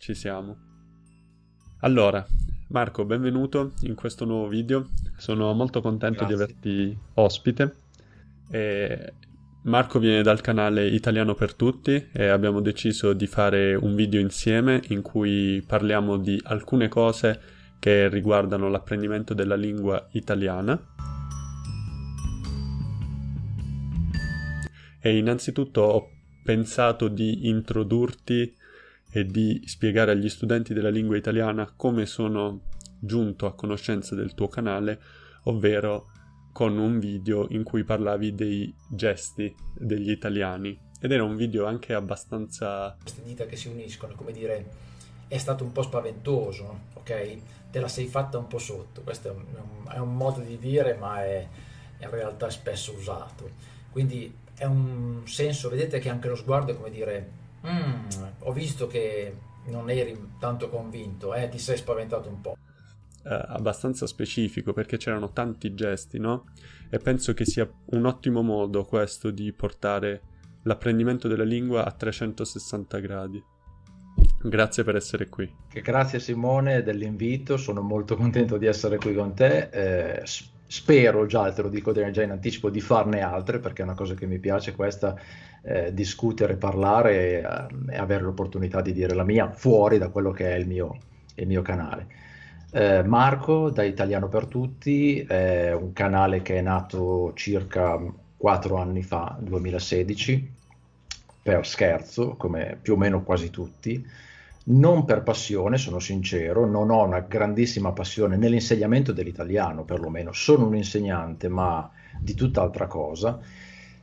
[0.00, 0.56] Ci siamo.
[1.80, 2.26] Allora,
[2.68, 4.88] Marco, benvenuto in questo nuovo video.
[5.18, 6.36] Sono molto contento Grazie.
[6.36, 7.74] di averti ospite.
[8.48, 9.12] E
[9.64, 14.80] Marco viene dal canale Italiano per Tutti e abbiamo deciso di fare un video insieme
[14.88, 17.38] in cui parliamo di alcune cose
[17.78, 20.82] che riguardano l'apprendimento della lingua italiana.
[24.98, 26.08] E innanzitutto ho
[26.42, 28.56] pensato di introdurti
[29.10, 32.62] e di spiegare agli studenti della lingua italiana come sono
[32.98, 35.00] giunto a conoscenza del tuo canale,
[35.44, 36.10] ovvero
[36.52, 40.78] con un video in cui parlavi dei gesti degli italiani.
[41.00, 42.96] Ed era un video anche abbastanza...
[43.00, 44.66] Queste dita che si uniscono, come dire,
[45.28, 47.36] è stato un po' spaventoso, ok?
[47.70, 49.44] Te la sei fatta un po' sotto, questo è un,
[49.92, 51.48] è un modo di dire, ma è
[52.00, 53.48] in realtà spesso usato.
[53.90, 58.08] Quindi è un senso, vedete che anche lo sguardo è come dire Mm,
[58.40, 59.34] ho visto che
[59.66, 61.48] non eri tanto convinto, eh?
[61.48, 62.56] ti sei spaventato un po'.
[63.22, 66.46] Eh, abbastanza specifico perché c'erano tanti gesti, no?
[66.88, 70.22] E penso che sia un ottimo modo questo di portare
[70.62, 73.42] l'apprendimento della lingua a 360 gradi.
[74.42, 75.54] Grazie per essere qui.
[75.82, 79.68] Grazie Simone dell'invito, sono molto contento di essere qui con te.
[79.70, 80.26] Eh,
[80.70, 84.14] spero già, te lo dico già in anticipo, di farne altre perché è una cosa
[84.14, 85.18] che mi piace questa
[85.62, 90.54] eh, discutere, parlare e, eh, avere l'opportunità di dire la mia fuori da quello che
[90.54, 90.96] è il mio,
[91.34, 92.06] il mio canale.
[92.70, 98.00] Eh, Marco da Italiano per Tutti è un canale che è nato circa
[98.36, 100.52] quattro anni fa, 2016,
[101.42, 104.06] per scherzo, come più o meno quasi tutti,
[104.64, 110.76] non per passione, sono sincero, non ho una grandissima passione nell'insegnamento dell'italiano, perlomeno sono un
[110.76, 113.40] insegnante, ma di tutt'altra cosa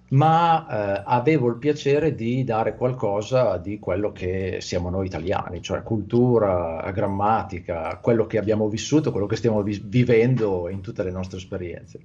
[0.10, 5.84] ma eh, avevo il piacere di dare qualcosa di quello che siamo noi italiani, cioè
[5.84, 11.38] cultura, grammatica, quello che abbiamo vissuto, quello che stiamo vi- vivendo in tutte le nostre
[11.38, 12.00] esperienze.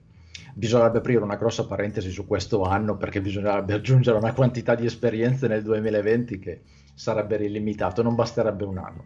[0.55, 5.48] Bisognerebbe aprire una grossa parentesi su questo anno perché bisognerebbe aggiungere una quantità di esperienze
[5.48, 6.61] nel 2020 che
[6.95, 9.05] sarebbe illimitato, non basterebbe un anno.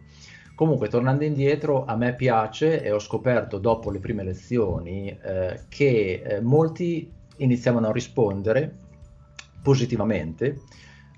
[0.55, 6.23] Comunque, tornando indietro, a me piace e ho scoperto dopo le prime lezioni eh, che
[6.25, 8.75] eh, molti iniziavano a rispondere
[9.61, 10.61] positivamente,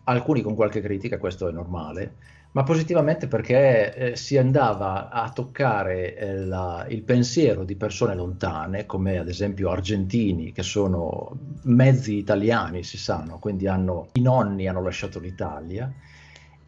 [0.04, 2.16] alcuni con qualche critica, questo è normale,
[2.52, 8.86] ma positivamente perché eh, si andava a toccare eh, la, il pensiero di persone lontane,
[8.86, 14.82] come ad esempio argentini, che sono mezzi italiani, si sanno, quindi hanno, i nonni hanno
[14.82, 15.94] lasciato l'Italia,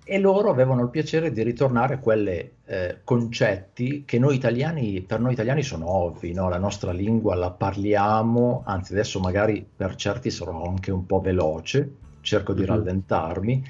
[0.03, 5.19] e loro avevano il piacere di ritornare a quei eh, concetti che noi italiani, per
[5.19, 6.49] noi italiani sono ovvi, no?
[6.49, 11.95] la nostra lingua la parliamo, anzi adesso magari per certi sarò anche un po' veloce,
[12.21, 12.69] cerco di mm-hmm.
[12.69, 13.63] rallentarmi,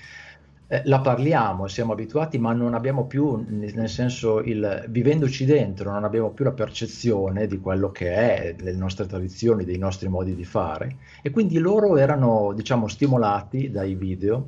[0.72, 6.06] eh, la parliamo, siamo abituati, ma non abbiamo più, nel senso, il, vivendoci dentro, non
[6.06, 10.46] abbiamo più la percezione di quello che è, delle nostre tradizioni, dei nostri modi di
[10.46, 10.96] fare.
[11.22, 14.48] E quindi loro erano, diciamo, stimolati dai video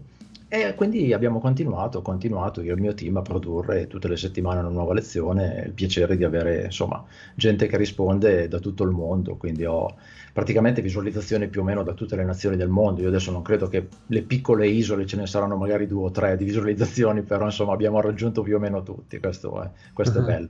[0.55, 4.15] e quindi abbiamo continuato, ho continuato io e il mio team a produrre tutte le
[4.15, 7.03] settimane una nuova lezione, il piacere di avere insomma
[7.33, 9.95] gente che risponde da tutto il mondo, quindi ho
[10.31, 13.01] praticamente visualizzazioni più o meno da tutte le nazioni del mondo.
[13.01, 16.37] Io adesso non credo che le piccole isole ce ne saranno magari due o tre
[16.37, 20.23] di visualizzazioni, però insomma abbiamo raggiunto più o meno tutti, questo è, questo uh-huh.
[20.23, 20.49] è bello.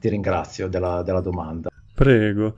[0.00, 1.70] Ti ringrazio della, della domanda.
[1.94, 2.56] Prego.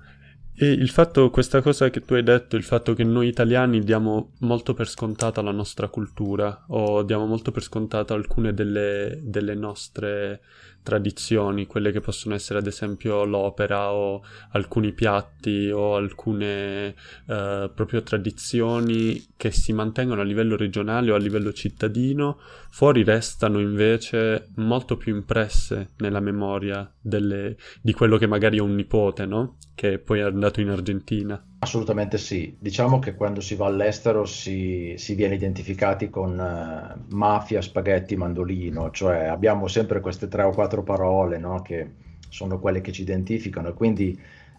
[0.59, 4.33] E il fatto, questa cosa che tu hai detto, il fatto che noi italiani diamo
[4.41, 10.41] molto per scontata la nostra cultura o diamo molto per scontata alcune delle, delle nostre
[10.87, 16.95] tradizioni, quelle che possono essere ad esempio l'opera o alcuni piatti o alcune
[17.27, 22.39] eh, proprio tradizioni che si mantengono a livello regionale o a livello cittadino,
[22.71, 28.77] fuori restano invece molto più impresse nella memoria delle, di quello che magari è un
[28.77, 29.57] nipote, no?
[29.75, 31.45] Che poi è andato in Argentina.
[31.67, 37.61] Assolutamente sì, diciamo che quando si va all'estero si, si viene identificati con uh, mafia,
[37.61, 41.91] spaghetti, mandolino, cioè abbiamo sempre queste tre o quattro parole no, che
[42.29, 43.71] sono quelle che ci identificano.
[43.71, 44.17] E quindi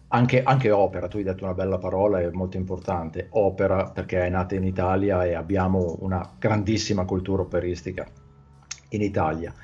[0.08, 4.28] anche, anche, opera, tu hai detto una bella parola, è molto importante, opera perché è
[4.28, 8.06] nata in Italia e abbiamo una grandissima cultura operistica
[8.90, 9.54] in Italia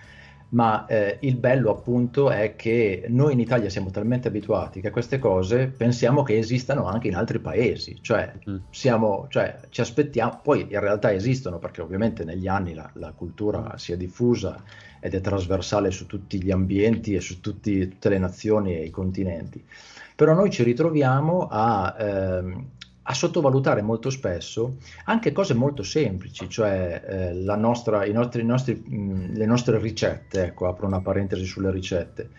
[0.54, 4.90] ma eh, il bello appunto è che noi in Italia siamo talmente abituati che a
[4.92, 8.56] queste cose pensiamo che esistano anche in altri paesi, cioè, mm.
[8.70, 13.76] siamo, cioè ci aspettiamo, poi in realtà esistono perché ovviamente negli anni la, la, cultura
[13.78, 14.62] si è diffusa
[15.00, 18.90] ed è trasversale su tutti gli ambienti e su tutti, tutte le nazioni e i
[18.90, 19.62] continenti,
[20.14, 21.96] però noi ci ritroviamo a...
[21.98, 22.66] Ehm,
[23.06, 29.46] a sottovalutare molto spesso anche cose molto semplici, cioè eh, nostra, nostri, nostri, mh, le
[29.46, 32.30] nostre ricette, ecco, apro una parentesi sulle ricette.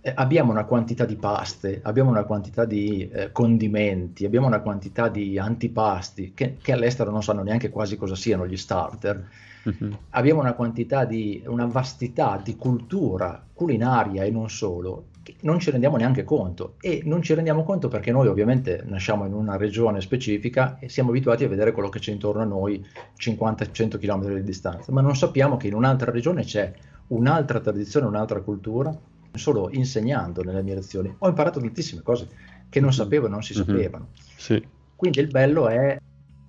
[0.00, 5.08] Eh, abbiamo una quantità di paste, abbiamo una quantità di eh, condimenti, abbiamo una quantità
[5.08, 9.28] di antipasti che, che, all'estero non sanno neanche quasi cosa siano gli starter.
[9.66, 9.92] Mm-hmm.
[10.10, 15.06] Abbiamo una quantità di, una vastità di cultura culinaria e non solo
[15.40, 19.32] non ci rendiamo neanche conto e non ci rendiamo conto perché noi ovviamente nasciamo in
[19.32, 22.84] una regione specifica e siamo abituati a vedere quello che c'è intorno a noi
[23.18, 26.72] 50-100 km di distanza, ma non sappiamo che in un'altra regione c'è
[27.08, 28.96] un'altra tradizione, un'altra cultura.
[29.36, 32.28] Solo insegnando nelle mie lezioni ho imparato tantissime cose
[32.68, 33.66] che non sapevo e non si mm-hmm.
[33.66, 34.08] sapevano.
[34.36, 34.64] Sì.
[34.94, 35.98] Quindi il bello è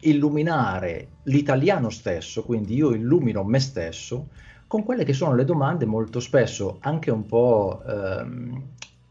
[0.02, 4.28] illuminare l'italiano stesso, quindi io illumino me stesso
[4.76, 8.64] con quelle che sono le domande molto spesso anche un po' ehm,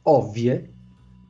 [0.02, 0.72] ovvie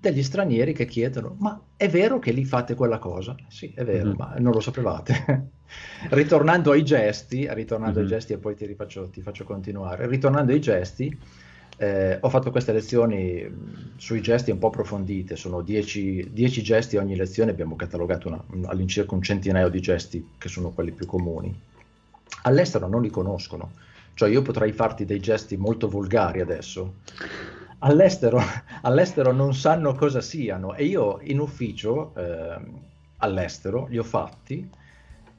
[0.00, 3.36] degli stranieri che chiedono ma è vero che lì fate quella cosa?
[3.46, 4.16] Sì, è vero, mm-hmm.
[4.19, 5.50] ma non lo sapevate.
[6.10, 8.08] ritornando ai gesti, ritornando mm-hmm.
[8.08, 11.16] ai gesti e poi ti, rifaccio, ti faccio continuare, ritornando ai gesti,
[11.76, 13.48] eh, ho fatto queste lezioni
[13.94, 16.32] sui gesti un po' approfondite, sono 10
[16.62, 21.06] gesti ogni lezione, abbiamo catalogato una, all'incirca un centinaio di gesti che sono quelli più
[21.06, 21.56] comuni.
[22.42, 23.70] All'estero non li conoscono,
[24.14, 26.96] cioè io potrei farti dei gesti molto volgari adesso.
[27.81, 28.40] All'estero,
[28.82, 32.58] all'estero non sanno cosa siano e io in ufficio eh,
[33.19, 34.70] all'estero li ho fatti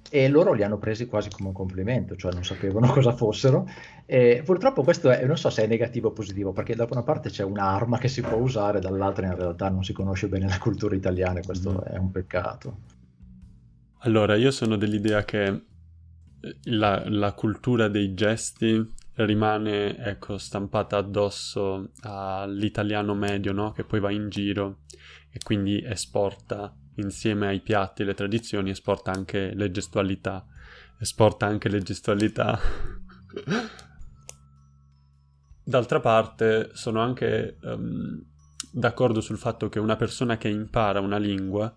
[0.10, 3.68] e loro li hanno presi quasi come un complimento, cioè non sapevano cosa fossero.
[4.06, 7.30] E purtroppo questo è, non so se è negativo o positivo, perché da una parte
[7.30, 10.96] c'è un'arma che si può usare, dall'altra in realtà non si conosce bene la cultura
[10.96, 11.94] italiana e questo mm.
[11.94, 12.78] è un peccato.
[14.00, 15.62] Allora, io sono dell'idea che
[16.64, 23.72] la, la cultura dei gesti rimane ecco, stampata addosso all'italiano medio, no?
[23.72, 24.80] che poi va in giro
[25.32, 30.46] e quindi esporta insieme ai piatti le tradizioni, esporta anche le gestualità,
[31.00, 32.60] esporta anche le gestualità.
[35.68, 38.24] D'altra parte sono anche um,
[38.72, 41.76] d'accordo sul fatto che una persona che impara una lingua,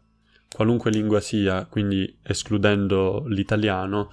[0.54, 4.10] qualunque lingua sia, quindi escludendo l'italiano,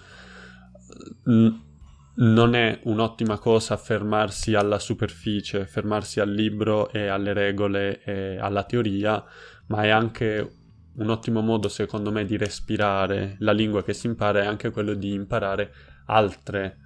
[2.18, 8.63] non è un'ottima cosa fermarsi alla superficie, fermarsi al libro e alle regole e alla
[8.63, 9.24] teoria,
[9.68, 10.50] ma è anche
[10.94, 14.94] un ottimo modo, secondo me, di respirare la lingua che si impara è anche quello
[14.94, 15.74] di imparare
[16.06, 16.77] altre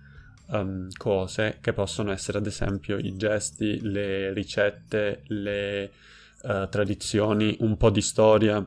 [0.48, 5.92] um, cose che possono essere, ad esempio, i gesti, le ricette, le
[6.42, 8.66] uh, tradizioni, un po' di storia,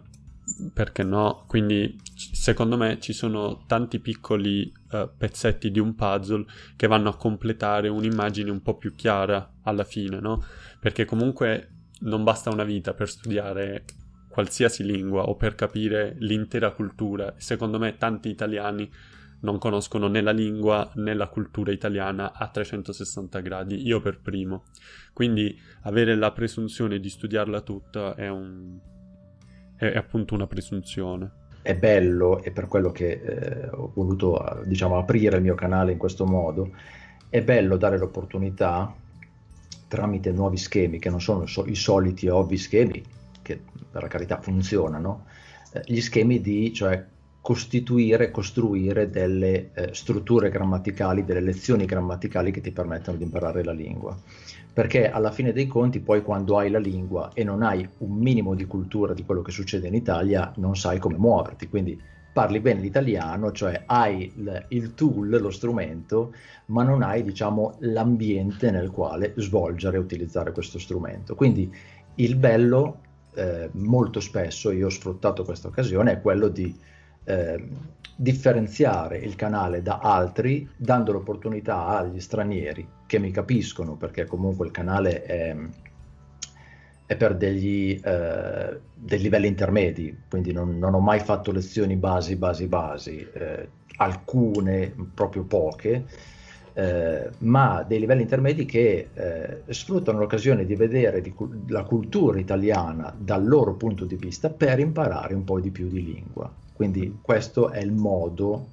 [0.72, 1.44] perché no?
[1.46, 6.44] Quindi secondo me ci sono tanti piccoli uh, pezzetti di un puzzle
[6.76, 10.44] che vanno a completare un'immagine un po' più chiara alla fine, no?
[10.80, 11.68] Perché comunque
[12.00, 13.84] non basta una vita per studiare
[14.28, 17.34] qualsiasi lingua o per capire l'intera cultura.
[17.36, 18.90] Secondo me tanti italiani
[19.42, 24.64] non conoscono né la lingua né la cultura italiana a 360 gradi, io per primo.
[25.12, 28.78] Quindi avere la presunzione di studiarla tutta è un,
[29.90, 31.30] è, appunto una presunzione.
[31.62, 35.98] È bello, e per quello che eh, ho voluto diciamo, aprire il mio canale in
[35.98, 36.70] questo modo,
[37.28, 38.94] è bello dare l'opportunità
[39.88, 43.02] tramite nuovi schemi, che non sono so- i soliti ovvi schemi,
[43.42, 45.26] che per la carità funzionano,
[45.72, 47.04] eh, gli schemi di cioè,
[47.40, 53.72] costituire, costruire delle eh, strutture grammaticali, delle lezioni grammaticali che ti permettono di imparare la
[53.72, 54.16] lingua
[54.72, 58.54] perché alla fine dei conti poi quando hai la lingua e non hai un minimo
[58.54, 62.00] di cultura di quello che succede in Italia non sai come muoverti, quindi
[62.32, 66.32] parli bene l'italiano, cioè hai il, il tool, lo strumento,
[66.66, 71.34] ma non hai diciamo l'ambiente nel quale svolgere e utilizzare questo strumento.
[71.34, 71.70] Quindi
[72.14, 73.00] il bello
[73.34, 76.74] eh, molto spesso, io ho sfruttato questa occasione, è quello di
[77.24, 77.68] eh,
[78.16, 84.72] differenziare il canale da altri dando l'opportunità agli stranieri che mi capiscono perché comunque il
[84.72, 85.56] canale è,
[87.06, 92.36] è per degli, eh, dei livelli intermedi quindi non, non, ho mai fatto lezioni basi
[92.36, 96.04] basi basi eh, alcune proprio poche
[96.74, 101.34] eh, ma dei livelli intermedi che eh, sfruttano l'occasione di vedere di,
[101.68, 106.02] la cultura italiana dal loro punto di vista per imparare un po' di più di
[106.02, 106.50] lingua.
[106.82, 108.70] Quindi questo è il modo,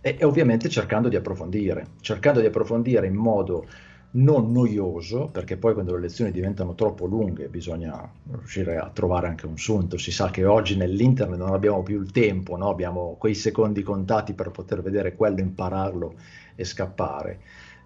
[0.00, 3.66] e, e ovviamente cercando di approfondire, cercando di approfondire in modo
[4.14, 9.46] non noioso, perché poi quando le lezioni diventano troppo lunghe bisogna riuscire a trovare anche
[9.46, 9.96] un sunto.
[9.96, 12.68] Si sa che oggi nell'internet non abbiamo più il tempo, no?
[12.68, 16.14] abbiamo quei secondi contati per poter vedere quello, impararlo
[16.56, 17.38] e scappare.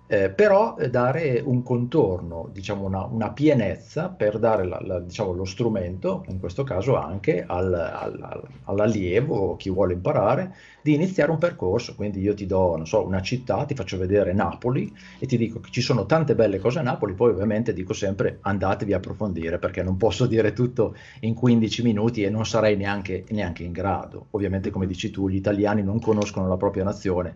[0.08, 5.32] Eh, però eh, dare un contorno, diciamo una, una pienezza per dare la, la, diciamo,
[5.32, 11.38] lo strumento, in questo caso anche al, al, all'allievo, chi vuole imparare, di iniziare un
[11.38, 11.96] percorso.
[11.96, 15.70] Quindi io ti do, so, una città, ti faccio vedere Napoli e ti dico che
[15.70, 19.82] ci sono tante belle cose a Napoli, poi ovviamente dico sempre andatevi a approfondire perché
[19.82, 24.26] non posso dire tutto in 15 minuti e non sarei neanche, neanche in grado.
[24.30, 27.34] Ovviamente come dici tu, gli italiani non conoscono la propria nazione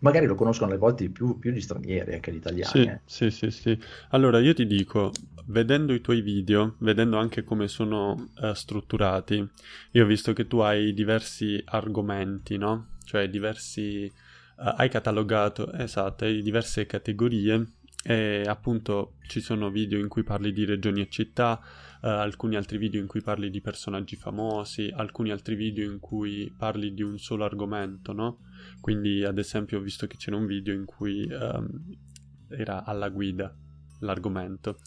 [0.00, 2.70] magari lo conoscono alle volte più, più gli stranieri eh, che gli italiani.
[2.70, 3.00] Sì, eh.
[3.04, 3.78] sì, sì, sì.
[4.10, 5.12] Allora io ti dico,
[5.46, 9.48] vedendo i tuoi video, vedendo anche come sono uh, strutturati,
[9.92, 12.96] io ho visto che tu hai diversi argomenti, no?
[13.04, 14.10] Cioè diversi...
[14.56, 17.64] Uh, hai catalogato, esatto, hai diverse categorie
[18.02, 21.60] e appunto ci sono video in cui parli di regioni e città,
[22.00, 26.94] alcuni altri video in cui parli di personaggi famosi, alcuni altri video in cui parli
[26.94, 28.38] di un solo argomento, no?
[28.80, 31.68] Quindi ad esempio ho visto che c'era un video in cui um,
[32.48, 33.54] era alla guida
[34.00, 34.78] l'argomento.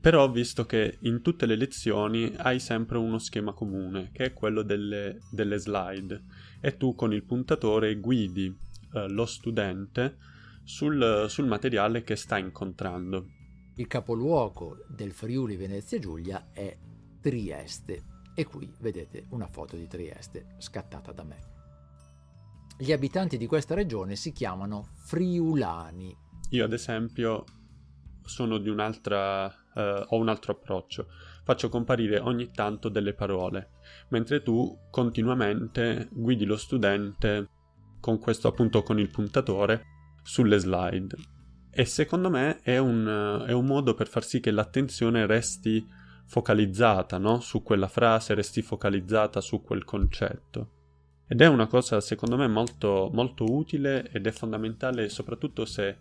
[0.00, 4.32] Però ho visto che in tutte le lezioni hai sempre uno schema comune, che è
[4.32, 6.22] quello delle, delle slide,
[6.60, 10.16] e tu con il puntatore guidi uh, lo studente
[10.64, 13.26] sul, sul materiale che sta incontrando.
[13.82, 16.78] Il capoluogo del Friuli Venezia Giulia è
[17.20, 21.38] Trieste e qui vedete una foto di Trieste scattata da me.
[22.78, 26.16] Gli abitanti di questa regione si chiamano friulani.
[26.50, 27.44] Io ad esempio
[28.24, 31.08] sono di un'altra, uh, ho un altro approccio.
[31.42, 33.70] Faccio comparire ogni tanto delle parole,
[34.10, 37.48] mentre tu continuamente guidi lo studente
[37.98, 39.82] con questo appunto con il puntatore
[40.22, 41.31] sulle slide.
[41.74, 45.86] E secondo me è un, è un modo per far sì che l'attenzione resti
[46.26, 47.40] focalizzata no?
[47.40, 50.80] su quella frase, resti focalizzata su quel concetto.
[51.26, 55.96] Ed è una cosa secondo me molto, molto utile ed è fondamentale soprattutto se,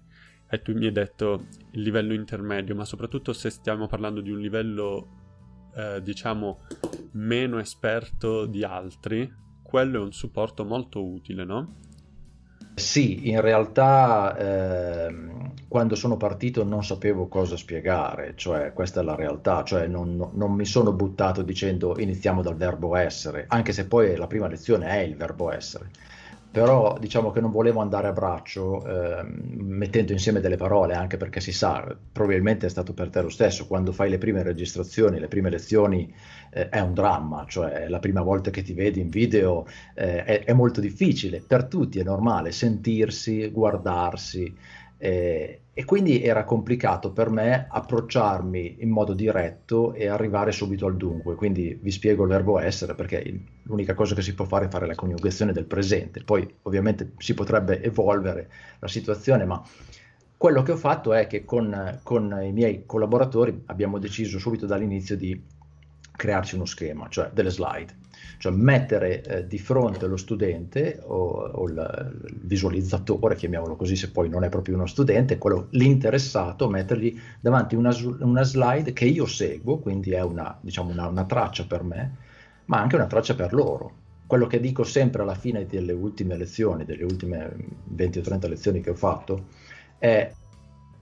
[0.49, 4.39] e tu mi hai detto il livello intermedio, ma soprattutto se stiamo parlando di un
[4.39, 5.07] livello
[5.73, 6.59] eh, diciamo
[7.11, 11.75] meno esperto di altri, quello è un supporto molto utile, no?
[12.81, 15.15] Sì, in realtà eh,
[15.67, 20.51] quando sono partito non sapevo cosa spiegare, cioè questa è la realtà, cioè non, non,
[20.53, 24.97] mi sono buttato dicendo iniziamo dal verbo essere, anche se poi la prima lezione è
[24.97, 25.91] il verbo essere
[26.51, 31.39] però diciamo che non volevo andare a braccio eh, mettendo insieme delle parole, anche perché
[31.39, 35.29] si sa, probabilmente è stato per te lo stesso, quando fai le prime registrazioni, le
[35.29, 36.13] prime lezioni
[36.51, 40.43] eh, è un dramma, cioè la prima volta che ti vedi in video eh, è,
[40.43, 44.53] è molto difficile, per tutti è normale sentirsi, guardarsi,
[45.03, 50.95] eh, e quindi era complicato per me approcciarmi in modo diretto e arrivare subito al
[50.95, 51.33] dunque.
[51.33, 53.23] Quindi vi spiego il verbo essere perché
[53.63, 56.23] l'unica cosa che si può fare è fare la coniugazione del presente.
[56.23, 59.59] Poi ovviamente si potrebbe evolvere la situazione, ma
[60.37, 65.17] quello che ho fatto è che con, con i miei collaboratori abbiamo deciso subito dall'inizio
[65.17, 65.41] di
[66.15, 68.00] crearci uno schema, cioè delle slide
[68.37, 74.29] cioè mettere eh, di fronte lo studente o, o il, visualizzatore, chiamiamolo così se poi
[74.29, 79.79] non è proprio uno studente, quello, l'interessato, mettergli davanti una, una slide che io seguo,
[79.79, 82.15] quindi è una, diciamo una, una traccia per me,
[82.65, 83.99] ma anche una traccia per loro.
[84.25, 88.81] Quello che dico sempre alla fine delle ultime lezioni, delle ultime 20 o 30 lezioni
[88.81, 89.47] che ho fatto,
[89.97, 90.31] è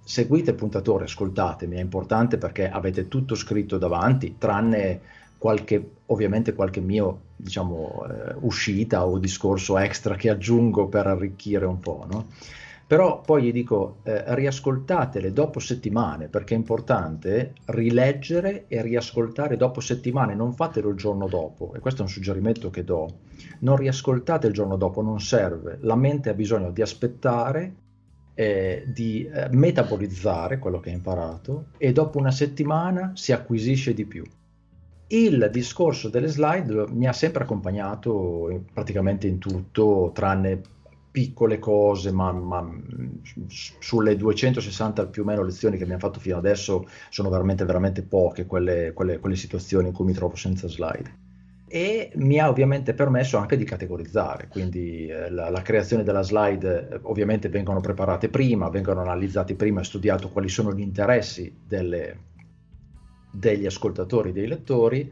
[0.03, 5.01] seguite il puntatore, ascoltatemi, è importante perché avete tutto scritto davanti, tranne
[5.39, 11.79] qualche, ovviamente qualche mio diciamo, eh, uscita o discorso extra che aggiungo per arricchire un
[11.79, 12.27] po', no?
[12.85, 19.79] Però poi gli dico, eh, riascoltatele dopo settimane, perché è importante rileggere e riascoltare dopo
[19.79, 23.19] settimane, non fatelo il giorno dopo, e questo è un suggerimento che do,
[23.59, 27.75] non riascoltate il giorno dopo, non serve, la mente ha bisogno di aspettare,
[28.33, 34.05] eh, di eh, metabolizzare quello che ha imparato e dopo una settimana si acquisisce di
[34.05, 34.23] più.
[35.11, 40.61] Il discorso delle slide mi ha sempre accompagnato praticamente in tutto, tranne
[41.09, 42.69] piccole cose, ma, ma,
[43.47, 48.45] sulle 260 più o meno lezioni che abbiamo fatto fino adesso sono veramente, veramente poche
[48.45, 51.27] quelle, quelle, quelle situazioni in cui mi trovo senza slide.
[51.67, 56.87] E mi ha ovviamente permesso anche di categorizzare, quindi eh, la, la, creazione della slide
[56.87, 62.28] eh, ovviamente vengono preparate prima, vengono analizzate prima studiato quali sono gli interessi delle,
[63.31, 65.11] degli ascoltatori, dei lettori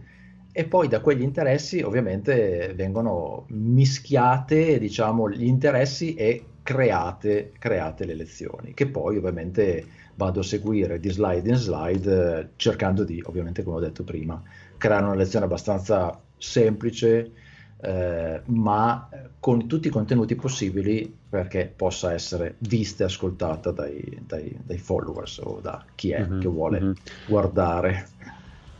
[0.51, 8.15] e poi da quegli interessi ovviamente vengono mischiate diciamo, gli interessi e create, create le
[8.15, 13.77] lezioni che poi ovviamente vado a seguire di slide in slide cercando di ovviamente come
[13.77, 14.41] ho detto prima
[14.77, 17.31] creare una lezione abbastanza semplice
[17.79, 24.57] eh, ma con tutti i contenuti possibili perché possa essere vista e ascoltata dai, dai,
[24.63, 26.91] dai followers o da chi è mm-hmm, che vuole mm-hmm.
[27.27, 28.07] guardare.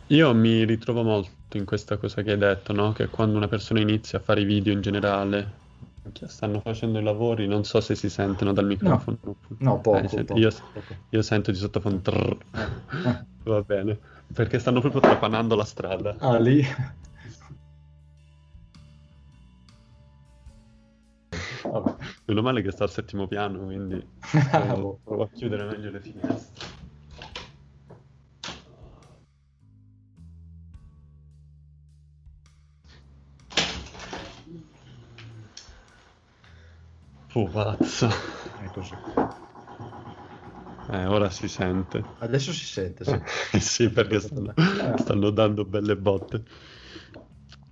[0.08, 2.92] Io mi ritrovo molto in questa cosa che hai detto, no?
[2.92, 5.66] che quando una persona inizia a fare i video in generale,
[6.26, 9.18] stanno facendo i lavori, non so se si sentono dal microfono.
[9.22, 12.10] No, no poco, eh, poco, io, poco, io, sento di sottofondo.
[12.10, 12.38] Eh,
[13.08, 13.24] eh.
[13.44, 13.98] Va bene,
[14.32, 16.16] perché stanno proprio trapanando la strada.
[16.18, 16.64] Ah, lì?
[21.70, 21.94] Vabbè,
[22.26, 24.00] meno male che sta al settimo piano, quindi
[24.50, 26.66] provo, provo a chiudere meglio le finestre.
[37.28, 38.08] Pupazzo.
[38.56, 38.98] È così.
[40.90, 42.02] Eh, ora si sente.
[42.18, 43.20] Adesso si sente, sì.
[43.60, 44.54] sì, perché stanno,
[44.96, 46.42] stanno dando belle botte.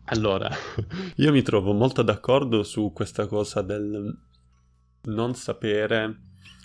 [0.08, 0.48] Allora,
[1.16, 4.16] io mi trovo molto d'accordo su questa cosa del
[5.06, 6.18] non sapere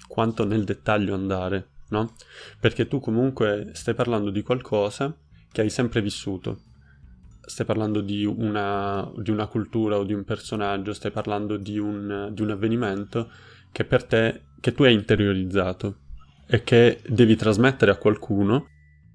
[0.07, 2.13] quanto nel dettaglio andare, no?
[2.59, 5.15] Perché tu comunque stai parlando di qualcosa
[5.51, 6.61] che hai sempre vissuto.
[7.41, 12.29] Stai parlando di una, di una cultura o di un personaggio, stai parlando di un,
[12.31, 13.31] di un avvenimento
[13.71, 15.97] che per te, che tu hai interiorizzato
[16.45, 18.67] e che devi trasmettere a qualcuno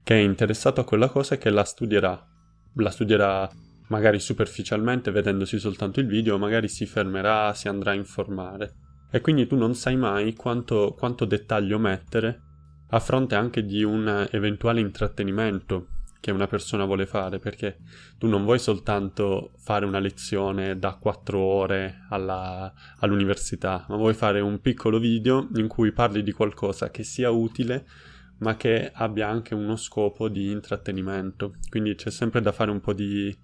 [0.02, 2.26] che è interessato a quella cosa e che la studierà.
[2.75, 3.49] La studierà
[3.88, 8.75] magari superficialmente vedendosi soltanto il video, magari si fermerà, si andrà a informare.
[9.11, 12.43] E quindi tu non sai mai quanto, quanto dettaglio mettere
[12.90, 15.88] a fronte anche di un eventuale intrattenimento
[16.21, 17.78] che una persona vuole fare, perché
[18.19, 24.40] tu non vuoi soltanto fare una lezione da quattro ore alla, all'università, ma vuoi fare
[24.40, 27.87] un piccolo video in cui parli di qualcosa che sia utile,
[28.38, 31.55] ma che abbia anche uno scopo di intrattenimento.
[31.69, 33.35] Quindi c'è sempre da fare un po' di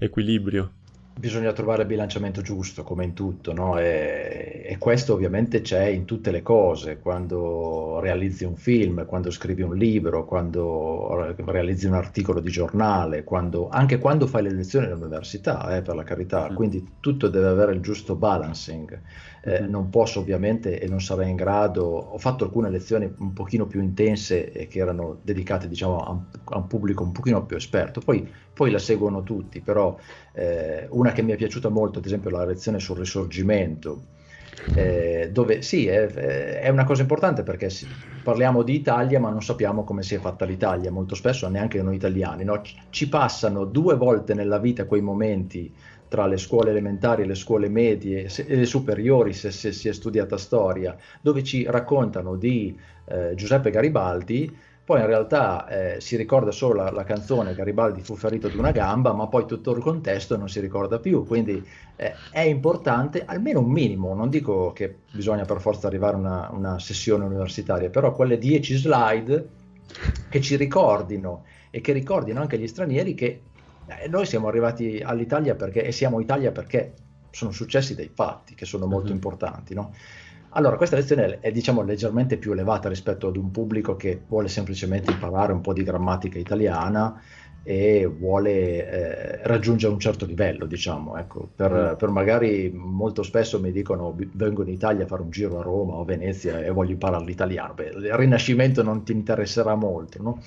[0.00, 0.72] equilibrio.
[1.20, 3.78] Bisogna trovare il bilanciamento giusto, come in tutto, no?
[3.78, 9.60] e, e, questo ovviamente c'è in tutte le cose, quando realizzi un film, quando scrivi
[9.60, 15.76] un libro, quando realizzi un articolo di giornale, quando, anche quando fai le lezioni all'università,
[15.76, 16.54] eh, per la carità, mm.
[16.54, 18.98] quindi tutto deve avere il giusto balancing.
[19.42, 23.66] Eh, non posso ovviamente e non sarei in grado, ho fatto alcune lezioni un pochino
[23.66, 27.56] più intense e che erano dedicate diciamo a un, a un pubblico un pochino più
[27.56, 28.28] esperto, poi
[28.60, 29.96] poi la seguono tutti, però
[30.32, 34.02] eh, una che mi è piaciuta molto, ad esempio la lezione sul risorgimento,
[34.74, 37.86] eh, dove sì, è, è, una cosa importante perché si,
[38.22, 41.94] parliamo di Italia ma non sappiamo come si è fatta l'Italia, molto spesso neanche noi
[41.94, 42.60] italiani, no?
[42.90, 45.72] ci passano due volte nella vita quei momenti
[46.10, 50.36] tra le scuole elementari le scuole medie e le superiori se, se si è studiata
[50.36, 54.54] storia, dove ci raccontano di eh, Giuseppe Garibaldi
[54.90, 58.72] poi in realtà eh, si ricorda solo la, la, canzone Garibaldi fu ferito di una
[58.72, 63.60] gamba, ma poi tutto il contesto non si ricorda più, quindi eh, è importante almeno
[63.60, 68.12] un minimo, non dico che bisogna per forza arrivare a una, una sessione universitaria, però
[68.12, 69.48] quelle 10 slide
[70.28, 73.42] che ci ricordino e che ricordino anche agli stranieri che
[73.98, 76.94] eh, noi siamo arrivati all'Italia perché, e siamo Italia perché
[77.30, 79.14] sono successi dei fatti che sono molto mm-hmm.
[79.14, 79.92] importanti, no?
[80.54, 85.12] Allora, questa lezione è diciamo leggermente più elevata rispetto ad un pubblico che vuole semplicemente
[85.12, 87.22] imparare un po' di grammatica italiana
[87.62, 91.96] e vuole eh, raggiungere un certo livello, diciamo, ecco, per, mm.
[91.96, 95.94] per, magari molto spesso mi dicono vengo in Italia a fare un giro a Roma
[95.94, 100.42] o a Venezia e voglio imparare l'italiano, Beh, il Rinascimento non ti interesserà molto, no?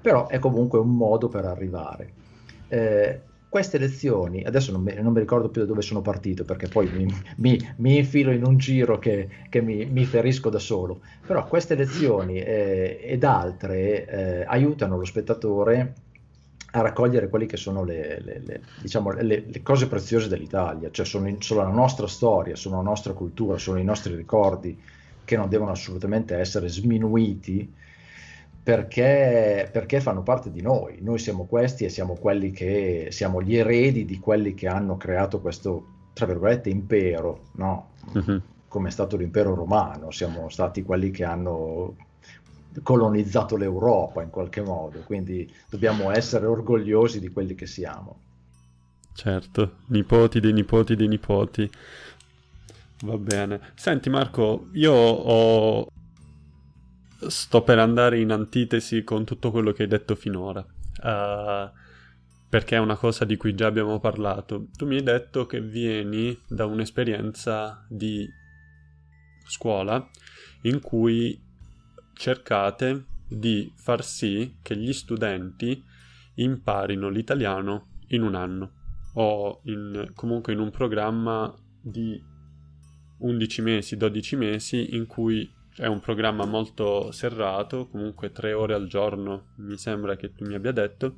[0.00, 2.12] Però è comunque un modo per arrivare.
[2.68, 3.20] Eh,
[3.54, 6.90] queste lezioni, adesso non mi, non mi, ricordo più da dove sono partito perché poi
[6.90, 11.76] mi, mi, mi infilo in un giro che, che mi, ferisco da solo, però queste
[11.76, 15.94] lezioni eh, ed altre eh, aiutano lo spettatore
[16.72, 21.28] a raccogliere quelle che sono le, le, le, diciamo, le cose preziose dell'Italia, cioè sono,
[21.28, 24.76] in, sono la nostra storia, sono la nostra cultura, sono i nostri ricordi
[25.24, 27.72] che non devono assolutamente essere sminuiti
[28.64, 30.96] perché, perché, fanno parte di noi.
[31.02, 35.40] Noi siamo questi e siamo quelli che siamo gli eredi di quelli che hanno creato
[35.40, 37.90] questo, tra virgolette, impero, no?
[38.14, 38.40] Uh-huh.
[38.66, 41.94] Come è stato l'impero romano, siamo stati quelli che hanno
[42.82, 48.18] colonizzato l'Europa in qualche modo, quindi dobbiamo essere orgogliosi di quelli che siamo.
[49.12, 51.70] Certo, nipoti dei nipoti dei nipoti.
[53.02, 53.60] Va bene.
[53.74, 55.86] Senti Marco, io ho
[57.28, 60.64] sto per andare in antitesi con tutto quello che hai detto finora.
[61.02, 61.70] Uh,
[62.48, 64.68] perché è una cosa di cui già abbiamo parlato.
[64.76, 68.28] Tu mi hai detto che vieni da un'esperienza di
[69.46, 70.08] scuola
[70.62, 71.40] in cui
[72.14, 75.82] cercate di far sì che gli studenti
[76.36, 78.72] imparino l'italiano in un anno.
[79.16, 82.20] o in, comunque in un programma di
[83.18, 88.86] 11 mesi, 12 mesi in cui è un programma molto serrato, comunque 3 ore al
[88.86, 91.16] giorno, mi sembra che tu mi abbia detto,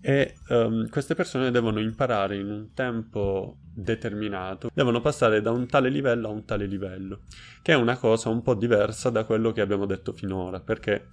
[0.00, 5.88] e um, queste persone devono imparare in un tempo determinato, devono passare da un tale
[5.88, 7.20] livello a un tale livello,
[7.62, 11.08] che è una cosa un po' diversa da quello che abbiamo detto finora, perché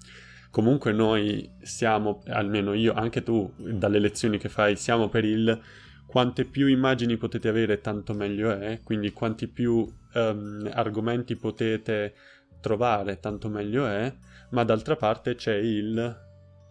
[0.52, 5.60] comunque noi siamo, almeno io, anche tu, dalle lezioni che fai, siamo per il
[6.06, 12.14] quante più immagini potete avere tanto meglio è, quindi quanti più um, argomenti potete
[12.60, 14.14] trovare tanto meglio è,
[14.52, 16.24] ma d'altra parte c'è il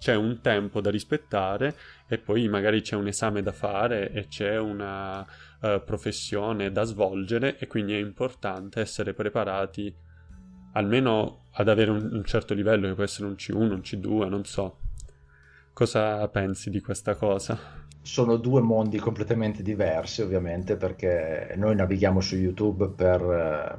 [0.05, 1.75] c'è un tempo da rispettare
[2.07, 7.57] e poi magari c'è un esame da fare e c'è una uh, professione da svolgere
[7.57, 9.97] e quindi è importante essere preparati
[10.75, 14.45] almeno ad avere un, un certo livello che può essere un C1, un C2, non
[14.45, 14.81] so.
[15.73, 17.59] Cosa pensi di questa cosa?
[18.03, 23.77] Sono due mondi completamente diversi ovviamente perché noi navighiamo su YouTube per eh,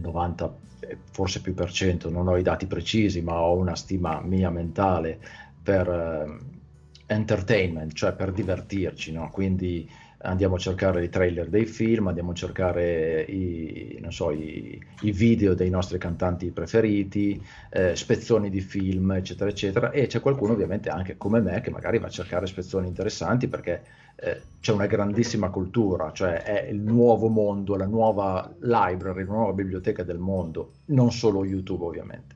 [0.00, 0.64] 90
[1.10, 5.18] forse più per cento, non ho i dati precisi, ma ho una stima mia mentale
[5.62, 6.38] per uh,
[7.06, 9.30] entertainment, cioè per divertirci, no?
[9.30, 9.88] quindi
[10.26, 15.54] andiamo a cercare i trailer dei film, andiamo a cercare i, so, i, i video
[15.54, 21.16] dei nostri cantanti preferiti, eh, spezzoni di film, eccetera, eccetera, e c'è qualcuno ovviamente anche
[21.16, 23.82] come me che magari va a cercare spezzoni interessanti perché
[24.16, 29.52] eh, c'è una grandissima cultura, cioè è il nuovo mondo, la nuova library, la nuova
[29.52, 32.35] biblioteca del mondo, non solo YouTube ovviamente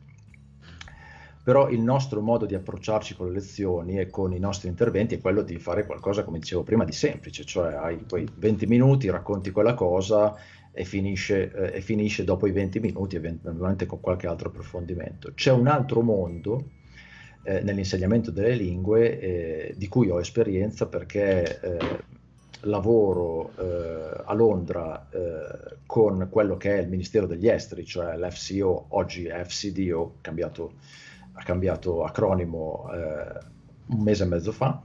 [1.51, 5.21] però il nostro modo di approcciarci con le lezioni e con i nostri interventi è
[5.21, 9.51] quello di fare qualcosa, come dicevo prima, di semplice, cioè hai quei 20 minuti, racconti
[9.51, 10.33] quella cosa
[10.71, 15.33] e finisce, eh, e finisce dopo i 20 minuti, eventualmente con qualche altro approfondimento.
[15.35, 16.67] C'è un altro mondo
[17.43, 21.79] eh, nell'insegnamento delle lingue eh, di cui ho esperienza perché eh,
[22.61, 28.85] lavoro eh, a Londra eh, con quello che è il Ministero degli Esteri, cioè l'FCO,
[28.91, 30.75] oggi FCDO, cambiato
[31.41, 33.39] ha cambiato acronimo eh,
[33.87, 34.81] un mese e mezzo fa,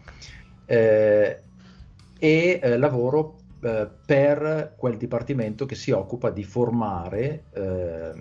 [0.65, 1.41] eh,
[2.17, 8.11] e eh, lavoro eh, per quel dipartimento che si occupa di formare eh,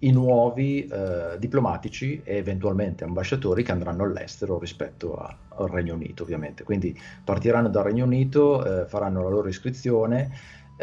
[0.00, 6.24] i nuovi eh, diplomatici e eventualmente ambasciatori che andranno all'estero rispetto a, al Regno Unito,
[6.24, 6.64] ovviamente.
[6.64, 10.30] Quindi partiranno dal Regno Unito, faranno la loro iscrizione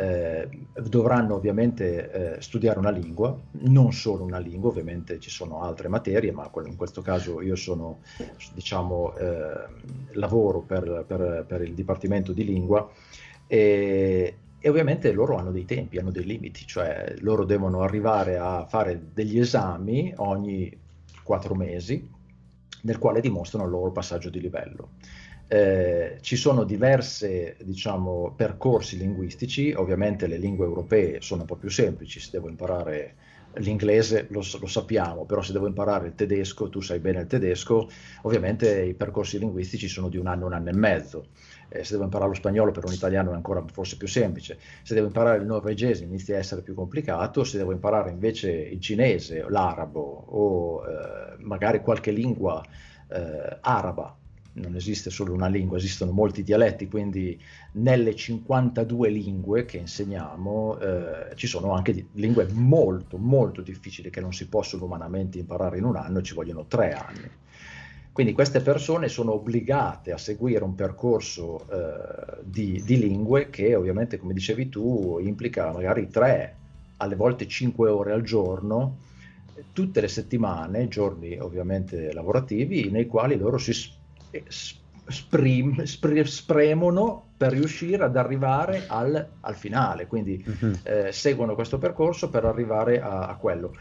[0.02, 0.50] eh,
[0.82, 6.32] dovranno ovviamente eh, studiare una lingua, non solo una lingua, ovviamente ci sono altre materie,
[6.32, 8.00] ma in questo caso io sono,
[8.52, 9.68] diciamo, eh,
[10.14, 12.90] lavoro per, per, per, il Dipartimento di Lingua
[13.46, 18.66] e, e, ovviamente loro hanno dei tempi, hanno dei limiti, cioè loro devono arrivare a
[18.66, 20.76] fare degli esami ogni
[21.22, 22.10] quattro mesi
[22.84, 24.94] nel quale dimostrano il loro passaggio di livello.
[25.54, 31.70] Eh, ci sono diversi diciamo, percorsi linguistici, ovviamente le lingue europee sono un po' più
[31.70, 33.16] semplici, se devo imparare
[33.56, 37.90] l'inglese lo, lo, sappiamo, però se devo imparare il tedesco, tu sai bene il tedesco,
[38.22, 41.26] ovviamente i percorsi linguistici sono di un anno, un anno e mezzo.
[41.68, 44.94] Eh, se devo imparare lo spagnolo per un italiano è ancora forse più semplice, se
[44.94, 49.46] devo imparare il norvegese inizia a essere più complicato, se devo imparare invece il cinese,
[49.50, 52.64] l'arabo o eh, magari qualche lingua
[53.10, 54.16] eh, araba
[54.54, 57.40] non esiste solo una lingua, esistono molti dialetti, quindi
[57.74, 64.34] nelle 52 lingue che insegniamo eh, ci sono anche lingue molto, molto difficili che non
[64.34, 67.30] si possono umanamente imparare in un anno ci vogliono tre anni.
[68.12, 74.18] Quindi queste persone sono obbligate a seguire un percorso eh, di, di lingue che ovviamente,
[74.18, 76.56] come dicevi tu, implica magari tre,
[76.98, 78.98] alle volte cinque ore al giorno,
[79.72, 83.72] tutte le settimane, giorni ovviamente lavorativi, nei quali loro si
[85.08, 90.80] sprim, spr- spremono per riuscire ad arrivare al, al finale, quindi uh-huh.
[90.84, 93.76] eh, seguono questo percorso per arrivare a, a quello.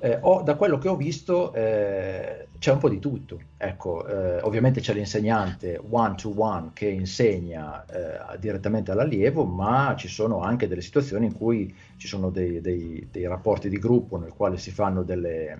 [0.00, 3.40] Eh, ho, da quello che ho visto eh, c'è un po' di tutto.
[3.56, 10.08] Ecco, eh, ovviamente c'è l'insegnante one to one che insegna eh, direttamente all'allievo, ma ci
[10.08, 14.34] sono anche delle situazioni in cui ci sono dei, dei, dei rapporti di gruppo nel
[14.34, 15.58] quale si fanno delle,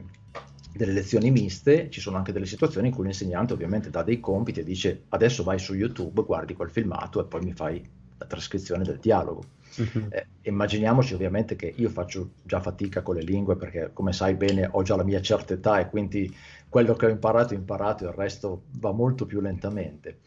[0.74, 4.60] delle lezioni miste, ci sono anche delle situazioni in cui l'insegnante ovviamente dà dei compiti
[4.60, 7.80] e dice adesso vai su YouTube, guardi quel filmato e poi mi fai
[8.18, 9.44] la trascrizione del dialogo.
[9.76, 10.06] Uh-huh.
[10.10, 14.68] Eh, immaginiamoci ovviamente che io faccio già fatica con le lingue perché come sai bene
[14.70, 16.32] ho già la mia certa età e quindi
[16.68, 20.18] quello che ho imparato ho imparato e il resto va molto più lentamente.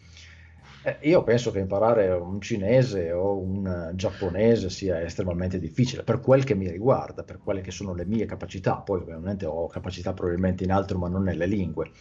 [0.83, 6.43] Eh, io penso che imparare un cinese o un giapponese sia estremamente difficile, per quel
[6.43, 8.75] che mi riguarda, per quelle che sono le mie capacità.
[8.75, 11.91] Poi ovviamente ho capacità probabilmente in altro, ma non nelle lingue.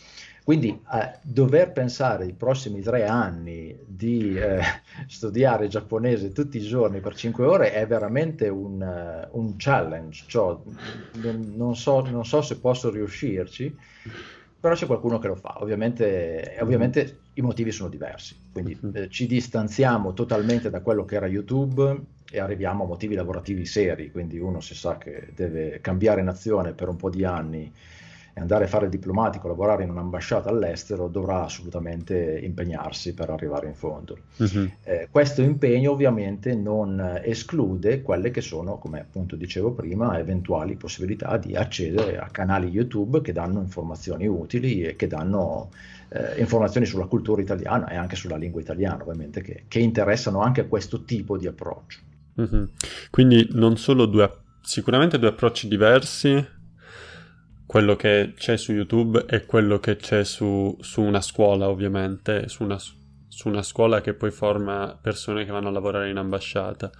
[0.46, 4.60] Quindi eh, dover pensare i prossimi tre anni di eh,
[5.08, 10.22] studiare giapponese tutti i giorni per cinque ore è veramente un, uh, un challenge.
[10.28, 10.56] Cioè,
[11.14, 13.76] non, so, non, so, se posso riuscirci,
[14.58, 15.56] però c'è qualcuno che lo fa.
[15.60, 18.96] Ovviamente, ovviamente i motivi sono diversi, quindi mm-hmm.
[18.96, 24.10] eh, ci distanziamo totalmente da quello che era YouTube e arriviamo a motivi lavorativi seri,
[24.10, 27.72] quindi uno si sa che deve cambiare nazione per un po' di anni
[28.36, 33.66] e andare a fare il diplomatico, lavorare in un'ambasciata all'estero, dovrà assolutamente impegnarsi per arrivare
[33.66, 34.18] in fondo.
[34.36, 34.70] Uh-huh.
[34.82, 41.38] Eh, questo impegno ovviamente non esclude quelle che sono, come appunto dicevo prima, eventuali possibilità
[41.38, 45.70] di accedere a canali YouTube che danno informazioni utili e che danno
[46.10, 50.60] eh, informazioni sulla cultura italiana e anche sulla lingua italiana, ovviamente, che, che interessano anche
[50.60, 52.00] a questo tipo di approccio.
[52.34, 52.68] Uh-huh.
[53.08, 56.54] Quindi non solo due, sicuramente due approcci diversi,
[57.66, 62.62] quello che c'è su YouTube e quello che c'è su, su una scuola, ovviamente, su
[62.62, 66.90] una, su una, scuola che poi forma persone che vanno a lavorare in ambasciata,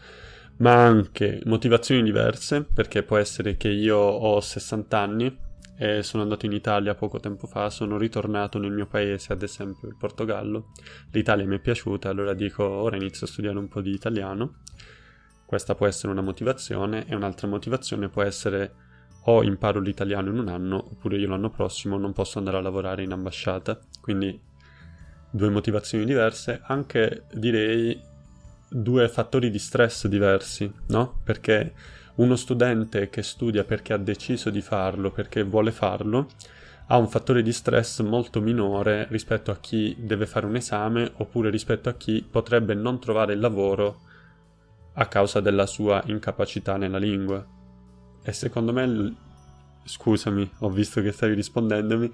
[0.59, 5.39] ma anche motivazioni diverse, perché può essere che io ho 60 anni
[5.79, 9.87] e sono andato in Italia poco tempo fa, sono ritornato nel mio paese, ad esempio
[9.89, 10.73] il Portogallo,
[11.13, 14.63] l'Italia mi è piaciuta, allora dico ora inizio a studiare un po' di italiano.
[15.45, 18.86] Questa può essere una motivazione e un'altra motivazione può essere
[19.29, 23.03] o imparo l'italiano in un anno oppure io l'anno prossimo non posso andare a lavorare
[23.03, 23.79] in ambasciata.
[24.01, 24.39] Quindi
[25.31, 28.01] due motivazioni diverse, anche direi
[28.69, 31.21] due fattori di stress diversi, no?
[31.25, 31.73] Perché
[32.17, 36.29] uno studente che studia perché ha deciso di farlo, perché vuole farlo,
[36.89, 41.51] ha un fattore di stress molto minore rispetto a chi deve fare un esame oppure
[41.51, 44.03] rispetto a chi potrebbe non trovare il lavoro
[44.95, 47.56] a causa della sua incapacità nella lingua.
[48.29, 49.15] E secondo me,
[49.85, 52.13] scusami, ho visto che stavi rispondendomi,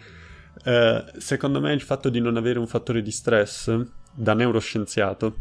[0.64, 3.74] eh, secondo me il fatto di non avere un fattore di stress
[4.14, 5.36] da neuroscienziato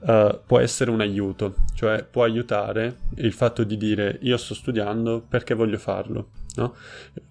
[0.00, 5.22] uh, può essere un aiuto, cioè può aiutare il fatto di dire io sto studiando
[5.28, 6.30] perché voglio farlo.
[6.56, 6.74] No?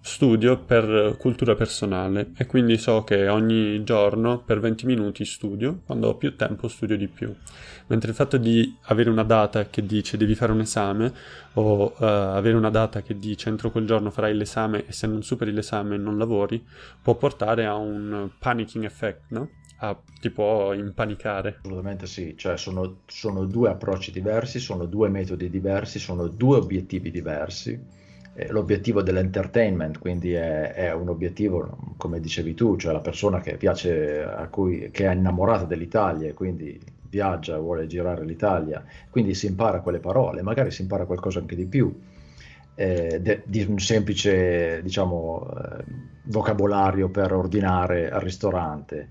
[0.00, 6.08] Studio per cultura personale e quindi so che ogni giorno per 20 minuti studio, quando
[6.08, 7.34] ho più tempo studio di più.
[7.88, 11.12] Mentre il fatto di avere una data che dice devi fare un esame
[11.54, 15.22] o uh, avere una data che dice entro quel giorno farai l'esame e se non
[15.22, 16.64] superi l'esame non lavori,
[17.02, 19.48] può portare a un panicking effect, no?
[19.78, 21.58] a, ti può impanicare.
[21.60, 27.10] Assolutamente sì, cioè sono, sono due approcci diversi, sono due metodi diversi, sono due obiettivi
[27.10, 28.04] diversi.
[28.48, 34.22] L'obiettivo dell'entertainment, quindi è, è, un obiettivo, come dicevi tu, cioè la persona che piace,
[34.22, 39.80] a cui, che è innamorata dell'Italia e quindi viaggia, vuole girare l'Italia, quindi si impara
[39.80, 41.98] quelle parole, magari si impara qualcosa anche di più.
[42.74, 45.84] Eh, de, di un semplice diciamo, eh,
[46.24, 49.08] vocabolario per ordinare al ristorante.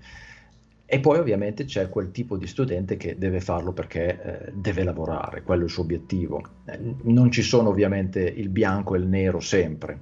[0.88, 5.42] E poi ovviamente c'è quel tipo di studente che deve farlo perché eh, deve lavorare,
[5.42, 6.42] quello è il suo obiettivo.
[6.64, 9.98] Eh, non ci sono ovviamente il bianco e il nero sempre,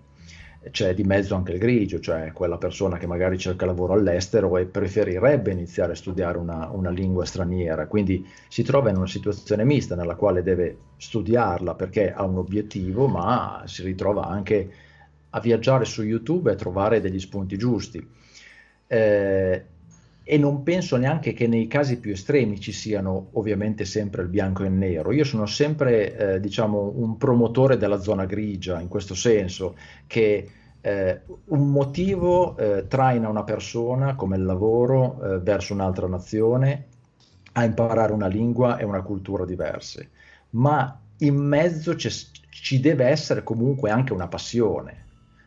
[0.71, 4.67] c'è di mezzo anche il grigio, cioè quella persona che magari cerca lavoro all'estero e
[4.67, 9.95] preferirebbe iniziare a studiare una, una lingua straniera, quindi si trova in una situazione mista
[9.95, 14.71] nella quale deve studiarla perché ha un obiettivo, ma si ritrova anche
[15.31, 18.07] a viaggiare su YouTube e a trovare degli spunti giusti.
[18.87, 19.65] Eh,
[20.27, 24.65] e non penso neanche che nei casi più estremi ci siano ovviamente sempre il bianco
[24.65, 25.13] e il nero.
[25.13, 30.49] Io sono sempre, eh, diciamo, un promotore della zona grigia, in questo senso che
[30.81, 36.87] eh, un motivo eh, traina una persona come il lavoro eh, verso un'altra nazione
[37.53, 40.09] a imparare una lingua e una cultura diverse,
[40.51, 45.03] ma in mezzo ci deve essere comunque anche una passione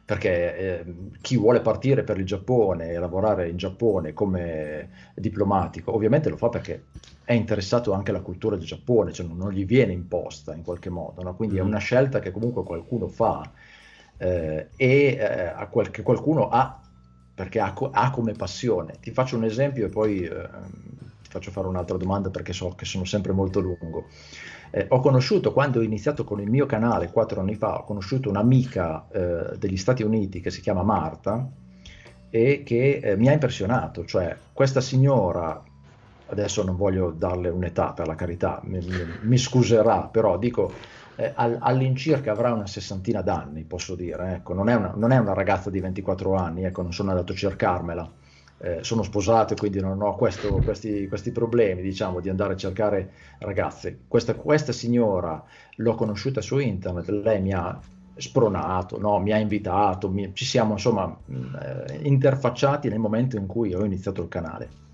[0.08, 0.86] perché eh,
[1.20, 6.48] chi vuole partire per il Giappone e lavorare in Giappone come diplomatico, ovviamente lo fa
[6.48, 6.86] perché
[7.26, 11.24] è interessato anche alla cultura del Giappone, cioè non, gli viene imposta in qualche modo,
[11.24, 11.36] no?
[11.36, 11.60] quindi mm.
[11.60, 13.52] è una scelta che comunque qualcuno fa
[14.16, 16.80] eh, e eh, qual- che qualcuno ha
[17.36, 18.96] perché ha, ha, come passione.
[19.02, 20.50] Ti faccio un esempio e poi eh,
[20.86, 20.87] ti
[21.38, 24.06] faccio fare un'altra domanda perché so che sono sempre molto lungo.
[24.72, 28.30] Eh, ho conosciuto, quando ho iniziato con il mio canale quattro anni fa, ho conosciuto
[28.30, 31.50] un'amica eh, degli Stati Uniti che si chiama Marta
[32.30, 35.64] e che eh, mi ha impressionato, cioè questa signora,
[36.28, 40.74] adesso non voglio darle un'età per la carità, mi, mi, mi scuserà, però dico
[41.16, 45.34] eh, all'incirca avrà una sessantina d'anni, posso dire, ecco, non, è una, non, è una,
[45.34, 48.12] ragazza di 24 anni, ecco, non sono andato a cercarmela,
[48.60, 53.12] eh, sono e quindi non ho questo, questi, questi, problemi, diciamo, di andare a cercare
[53.40, 54.00] ragazze.
[54.08, 55.44] Questa, questa signora
[55.76, 57.80] l'ho conosciuta su internet, lei mi ha
[58.16, 59.20] spronato, no?
[59.20, 64.24] mi ha invitato, mi, ci siamo insomma eh, interfacciati nel momento in cui ho iniziato
[64.24, 64.86] il canale.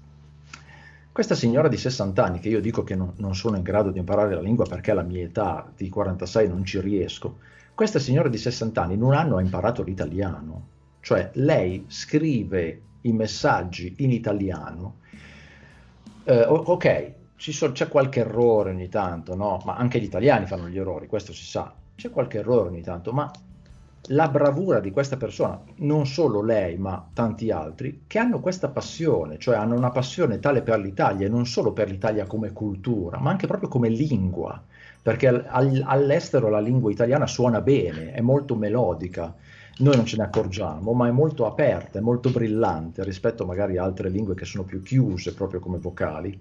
[1.14, 4.00] Questa signora di 60 anni, che io dico che non, non sono in grado di
[4.00, 7.38] imparare la lingua perché alla mia età di 46 non ci riesco,
[7.76, 10.68] questa signora di 60 anni in un anno ha imparato l'italiano,
[11.00, 14.98] cioè lei scrive i messaggi in italiano.
[16.26, 19.62] Eh, ok, so, c'è qualche errore ogni tanto, no?
[19.66, 21.74] Ma anche gli italiani fanno gli errori, questo si sa.
[21.96, 23.32] C'è qualche errore ogni tanto, ma
[24.08, 29.38] la bravura di questa persona, non solo lei, ma tanti altri, che hanno questa passione,
[29.38, 33.30] cioè hanno una passione tale per l'Italia e non solo per l'Italia come cultura, ma
[33.30, 34.62] anche proprio come lingua,
[35.02, 39.34] perché all'estero la lingua italiana suona bene, è molto melodica,
[39.78, 43.84] noi non ce ne accorgiamo, ma è molto aperta, è molto brillante rispetto magari a
[43.84, 46.40] altre lingue che sono più chiuse proprio come vocali.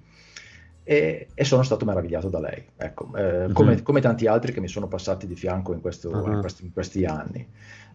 [0.85, 3.53] E, e sono stato meravigliato da lei, ecco, eh, uh-huh.
[3.53, 6.33] come, come, tanti altri che mi sono passati di fianco in, questo, uh-huh.
[6.33, 7.47] in, questi, in questi, anni.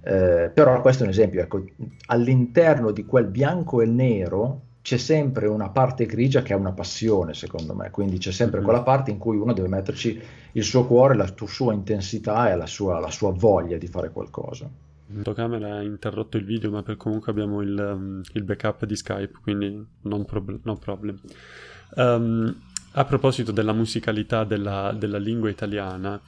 [0.01, 1.65] Eh, però questo è un esempio, ecco,
[2.05, 7.33] all'interno di quel bianco e nero c'è sempre una parte grigia che è una passione,
[7.33, 8.65] secondo me, quindi c'è sempre uh-huh.
[8.65, 10.21] quella parte in cui uno deve metterci
[10.53, 14.86] il suo cuore, la sua intensità e la sua, la sua voglia di fare qualcosa.
[15.09, 19.39] La fotocamera ha interrotto il video, ma comunque abbiamo il, um, il backup di Skype,
[19.41, 21.17] quindi non, prob- no problem.
[21.95, 22.53] Um,
[22.91, 26.19] a proposito della musicalità della, della lingua italiana,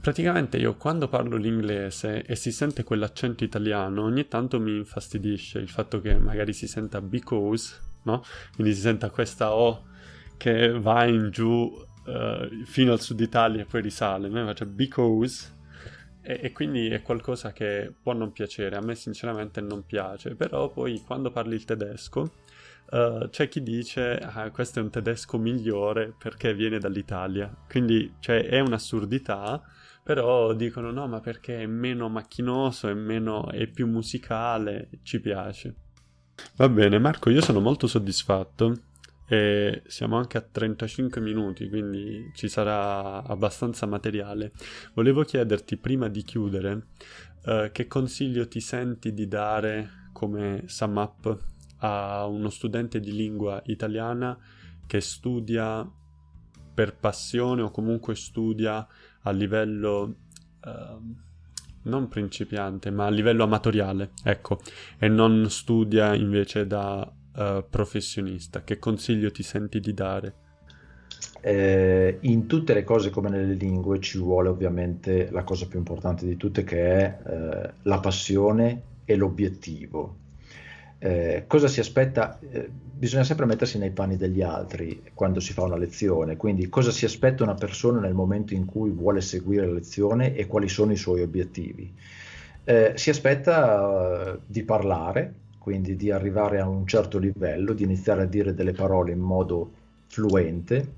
[0.00, 5.68] praticamente io quando parlo l'inglese e si sente quell'accento italiano, ogni tanto mi infastidisce il
[5.68, 8.22] fatto che magari si senta because, no?
[8.54, 9.86] Quindi si senta questa O
[10.36, 14.44] che va in giù uh, fino al sud Italia e poi risale, no?
[14.44, 15.60] Faccio because
[16.22, 20.70] e, e, quindi è qualcosa che può non piacere, a me sinceramente non piace, però
[20.70, 22.32] poi quando parli il tedesco
[22.90, 28.46] uh, c'è chi dice ah, questo è un tedesco migliore perché viene dall'Italia, quindi cioè,
[28.46, 29.62] è un'assurdità,
[30.02, 35.74] però dicono no ma perché è meno macchinoso, è, meno, è più musicale, ci piace.
[36.56, 38.90] Va bene Marco, io sono molto soddisfatto
[39.26, 44.52] e siamo anche a 35 minuti, quindi ci sarà abbastanza materiale.
[44.94, 46.86] Volevo chiederti prima di chiudere
[47.44, 51.38] uh, che consiglio ti senti di dare come sum up
[51.78, 54.38] a uno studente di lingua italiana
[54.86, 55.88] che studia
[56.74, 58.86] per passione o comunque studia
[59.22, 60.14] a livello
[60.64, 61.30] uh,
[61.84, 64.60] non principiante, ma a livello amatoriale, ecco,
[64.98, 68.62] e non studia invece da uh, professionista?
[68.64, 70.34] Che consiglio ti senti di dare?
[71.44, 76.24] Eh, in tutte le cose come nelle lingue ci vuole ovviamente la cosa più importante
[76.24, 80.18] di tutte che è eh, la passione e l'obiettivo.
[80.98, 82.38] Eh, cosa si aspetta?
[82.38, 86.92] Eh, bisogna sempre mettersi nei panni degli altri quando si fa una lezione, quindi cosa
[86.92, 90.92] si aspetta una persona nel momento in cui vuole seguire la lezione e quali sono
[90.92, 91.92] i suoi obiettivi.
[92.62, 98.26] Eh, si aspetta di parlare, quindi di arrivare a un certo livello, di iniziare a
[98.26, 99.70] dire delle parole in modo
[100.08, 100.94] fluente,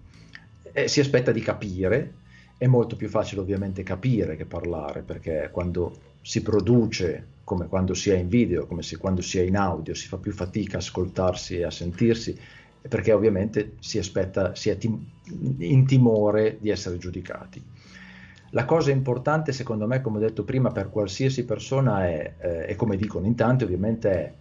[0.72, 2.14] e si aspetta di capire,
[2.56, 8.08] è molto più facile ovviamente capire che parlare, perché quando si produce, come quando si
[8.08, 10.80] è in video, come se quando si è in audio, si fa più fatica a
[10.80, 12.34] ascoltarsi e a sentirsi,
[12.88, 15.04] perché ovviamente si aspetta, si è tim-
[15.58, 17.62] in timore di essere giudicati.
[18.50, 22.76] La cosa importante, secondo me, come ho detto prima, per qualsiasi persona è, eh, e
[22.76, 24.32] come dicono in tanti, ovviamente è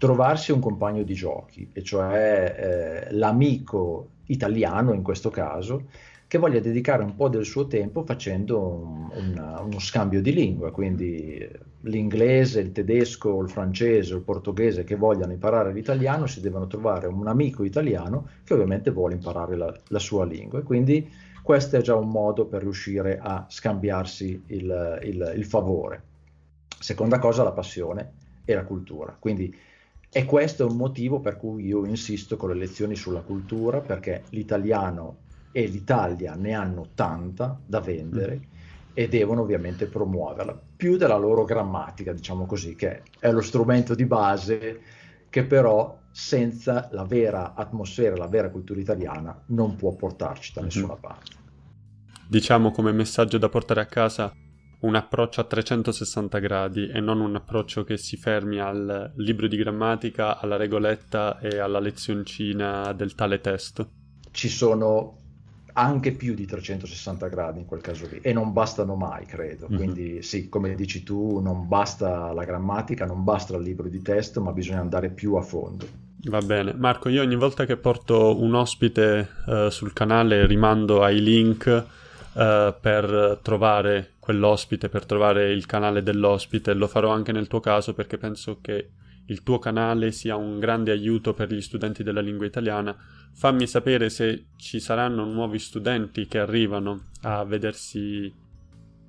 [0.00, 5.88] trovarsi un compagno di giochi, e cioè eh, l'amico italiano in questo caso,
[6.26, 10.70] che voglia dedicare un po' del suo tempo facendo un, una, uno scambio di lingua,
[10.70, 11.46] quindi
[11.82, 17.26] l'inglese, il tedesco, il francese, il portoghese che vogliano imparare l'italiano si devono trovare un
[17.26, 21.94] amico italiano che ovviamente vuole imparare la, la sua lingua e quindi questo è già
[21.94, 26.02] un modo per riuscire a scambiarsi il, il, il favore.
[26.78, 28.12] Seconda cosa, la passione
[28.46, 29.14] e la cultura.
[29.18, 29.54] Quindi
[30.12, 34.24] e questo è un motivo per cui io insisto con le lezioni sulla cultura, perché
[34.30, 35.18] l'italiano
[35.52, 38.42] e l'Italia ne hanno tanta da vendere mm.
[38.94, 44.04] e devono ovviamente promuoverla, più della loro grammatica, diciamo così, che è lo strumento di
[44.04, 44.80] base
[45.28, 50.70] che però senza la vera atmosfera, la vera cultura italiana non può portarci da mm-hmm.
[50.74, 51.38] nessuna parte.
[52.26, 54.32] Diciamo come messaggio da portare a casa
[54.80, 59.56] un approccio a 360 gradi e non un approccio che si fermi al libro di
[59.56, 63.88] grammatica, alla regoletta e alla lezioncina del tale testo.
[64.30, 65.16] Ci sono
[65.72, 69.66] anche più di 360 gradi in quel caso lì e non bastano mai, credo.
[69.68, 69.76] Mm-hmm.
[69.76, 74.40] Quindi sì, come dici tu, non basta la grammatica, non basta il libro di testo,
[74.40, 76.08] ma bisogna andare più a fondo.
[76.24, 81.22] Va bene, Marco, io ogni volta che porto un ospite uh, sul canale rimando ai
[81.22, 86.72] link uh, per trovare quell'ospite, per trovare il canale dell'ospite.
[86.74, 88.90] Lo farò anche nel tuo caso perché penso che
[89.26, 92.96] il tuo canale sia un grande aiuto per gli studenti della lingua italiana.
[93.34, 98.32] Fammi sapere se ci saranno nuovi studenti che arrivano a vedersi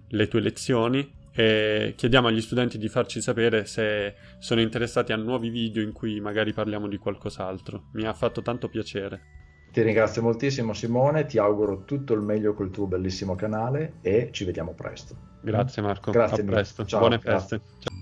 [0.10, 5.50] le tue lezioni e chiediamo agli studenti di farci sapere se sono interessati a nuovi
[5.50, 7.90] video in cui magari parliamo di qualcos'altro.
[7.94, 9.41] Mi ha fatto tanto piacere.
[9.72, 14.44] Ti ringrazio moltissimo Simone, ti auguro tutto il meglio col tuo bellissimo canale e ci
[14.44, 15.16] vediamo presto.
[15.42, 16.86] Grazie Marco, grazie a presto.
[16.86, 17.62] Ciao, Buone feste.
[17.80, 18.01] Ciao.